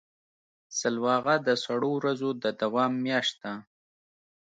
سلواغه 0.79 1.35
د 1.47 1.49
سړو 1.63 1.91
ورځو 1.97 2.29
د 2.43 2.45
دوام 2.61 2.91
میاشت 3.05 3.35
ده. 3.43 3.53